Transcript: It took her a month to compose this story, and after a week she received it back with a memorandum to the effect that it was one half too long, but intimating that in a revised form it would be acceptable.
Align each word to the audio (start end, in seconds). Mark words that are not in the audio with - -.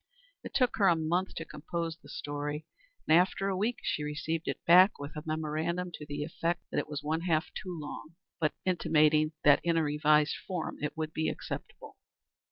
It 0.43 0.55
took 0.55 0.77
her 0.77 0.87
a 0.87 0.95
month 0.95 1.35
to 1.35 1.45
compose 1.45 1.95
this 1.97 2.17
story, 2.17 2.65
and 3.07 3.15
after 3.15 3.49
a 3.49 3.55
week 3.55 3.81
she 3.83 4.01
received 4.03 4.47
it 4.47 4.57
back 4.65 4.97
with 4.97 5.15
a 5.15 5.21
memorandum 5.27 5.91
to 5.93 6.07
the 6.07 6.23
effect 6.23 6.63
that 6.71 6.79
it 6.79 6.87
was 6.89 7.03
one 7.03 7.21
half 7.21 7.51
too 7.53 7.79
long, 7.79 8.15
but 8.39 8.55
intimating 8.65 9.33
that 9.43 9.59
in 9.63 9.77
a 9.77 9.83
revised 9.83 10.37
form 10.47 10.77
it 10.81 10.97
would 10.97 11.13
be 11.13 11.29
acceptable. 11.29 11.97